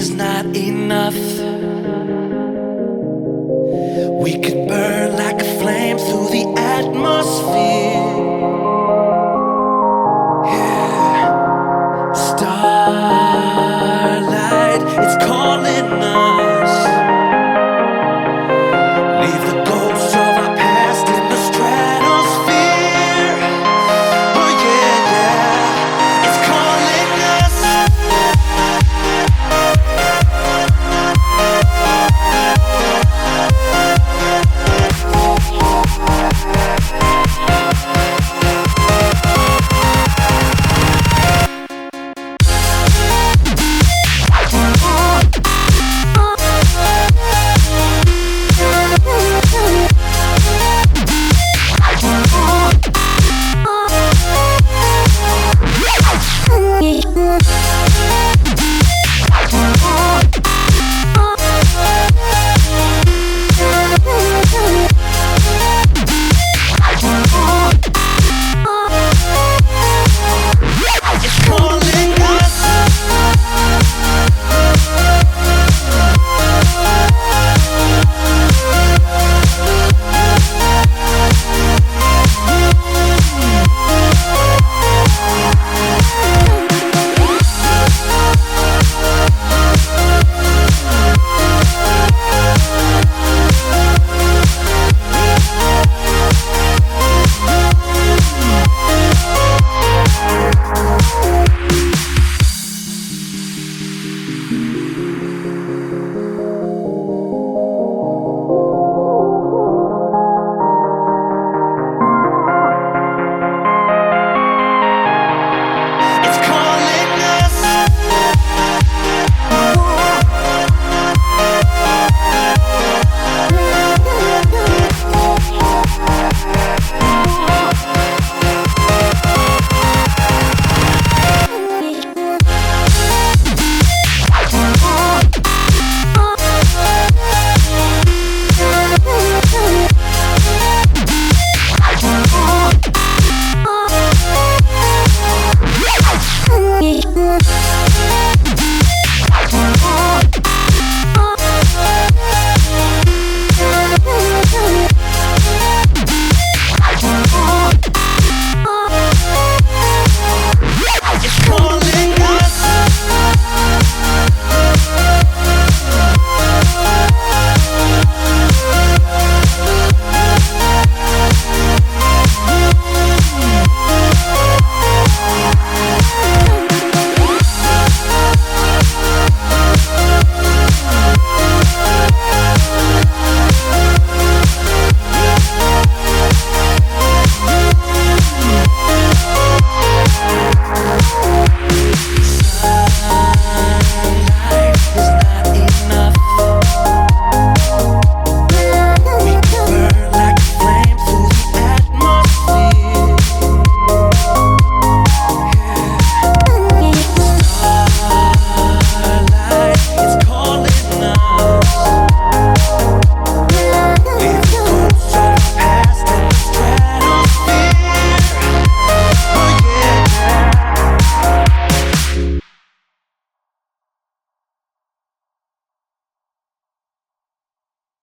is 0.00 0.10
not 0.14 0.46
enough. 0.56 1.20
We 4.24 4.32
could 4.40 4.66
burn 4.66 5.16
like 5.22 5.42
a 5.42 5.48
flame 5.60 5.98
through 5.98 6.28
the 6.36 6.44
atmosphere. 6.56 8.06
Yeah. 10.54 12.12
Starlight, 12.14 12.80
it's 15.04 15.16
cold. 15.26 15.39